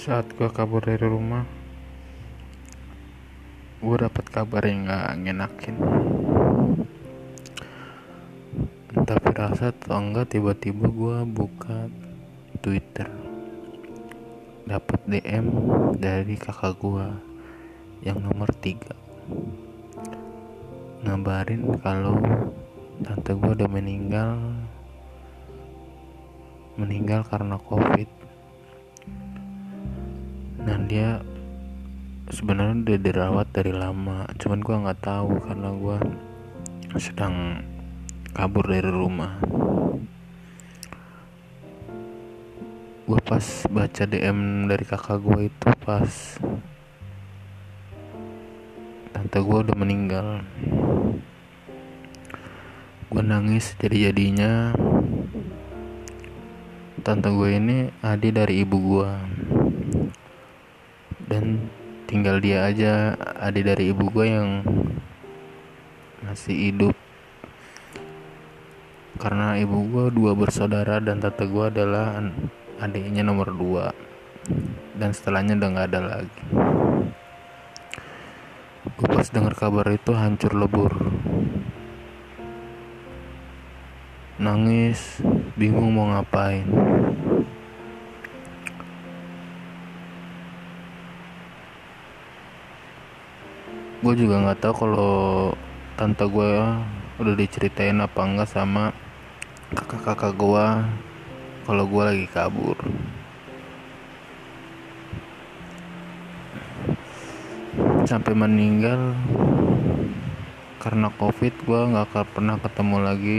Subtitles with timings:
[0.00, 1.44] saat gue kabur dari rumah
[3.84, 5.76] gue dapat kabar yang gak ngenakin.
[8.96, 11.92] Entah firasat atau enggak tiba-tiba gue buka
[12.64, 13.12] twitter.
[14.64, 15.46] Dapat DM
[16.00, 17.06] dari kakak gue
[18.00, 18.96] yang nomor tiga.
[21.04, 22.16] Ngabarin kalau
[23.04, 24.64] tante gue udah meninggal
[26.80, 28.19] meninggal karena covid
[30.64, 31.24] dan dia
[32.28, 34.28] sebenarnya udah dirawat dari lama.
[34.36, 35.98] Cuman gue nggak tahu karena gue
[37.00, 37.64] sedang
[38.36, 39.40] kabur dari rumah.
[43.08, 46.38] Gue pas baca DM dari kakak gue itu pas
[49.10, 50.46] tante gue udah meninggal.
[53.10, 54.70] Gue nangis jadi jadinya
[57.00, 59.10] tante gue ini adik dari ibu gue
[61.30, 61.70] dan
[62.10, 64.66] tinggal dia aja adik dari ibu gue yang
[66.26, 66.94] masih hidup.
[69.22, 72.18] Karena ibu gue dua bersaudara dan tante gue adalah
[72.82, 73.94] adiknya nomor dua.
[74.98, 76.42] Dan setelahnya udah nggak ada lagi.
[78.98, 80.92] Gue pas dengar kabar itu hancur lebur.
[84.40, 85.22] Nangis
[85.54, 86.64] bingung mau ngapain
[94.00, 95.16] gue juga nggak tahu kalau
[96.00, 96.52] tante gue
[97.20, 98.96] udah diceritain apa enggak sama
[99.76, 100.66] kakak-kakak gue
[101.68, 102.80] kalau gue lagi kabur.
[108.08, 109.12] Sampai meninggal
[110.80, 113.38] karena covid gue nggak pernah ketemu lagi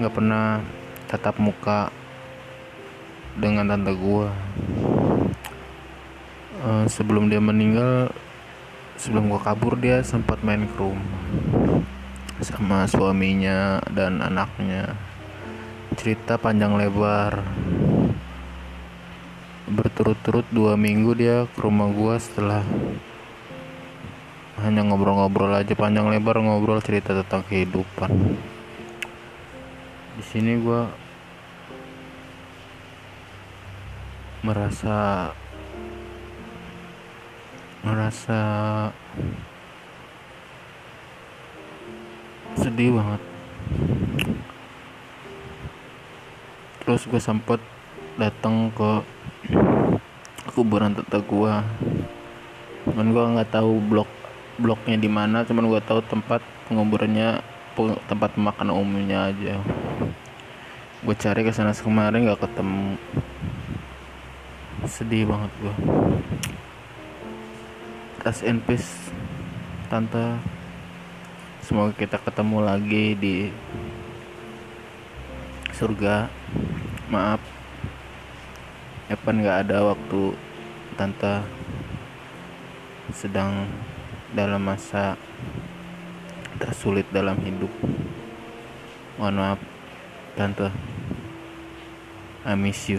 [0.00, 0.64] nggak pernah
[1.04, 1.92] tatap muka
[3.36, 4.28] dengan tante gue
[6.64, 8.08] uh, sebelum dia meninggal
[8.96, 11.84] sebelum gue kabur dia sempat main ke rumah
[12.40, 14.92] sama suaminya dan anaknya.
[15.96, 17.40] Cerita panjang lebar.
[19.66, 22.62] Berturut-turut dua minggu dia ke rumah gue setelah
[24.60, 28.08] hanya ngobrol-ngobrol aja panjang lebar ngobrol cerita tentang kehidupan.
[30.16, 30.82] Di sini gue
[34.44, 35.28] merasa
[37.86, 38.40] merasa
[42.58, 43.22] sedih banget.
[46.82, 47.62] Terus gue sempet
[48.18, 49.06] datang ke
[50.50, 51.54] kuburan tante gue
[52.86, 54.08] cuman gue nggak tahu blok
[54.56, 57.44] bloknya di mana cuman gue tahu tempat penguburannya
[58.10, 59.62] tempat makan umumnya aja.
[61.06, 62.98] Gue cari ke sana kemarin nggak ketemu.
[64.90, 65.74] Sedih banget gue
[68.26, 69.14] rest in peace
[69.86, 70.42] tante.
[71.62, 73.54] Semoga kita ketemu lagi di
[75.70, 76.26] surga.
[77.06, 77.38] Maaf
[79.06, 80.34] Evan gak ada waktu
[80.98, 81.46] tante
[83.14, 83.70] sedang
[84.34, 85.14] dalam masa
[86.58, 87.70] tersulit dalam hidup.
[89.22, 89.60] Mohon maaf
[90.34, 90.74] tante.
[92.42, 92.98] I miss you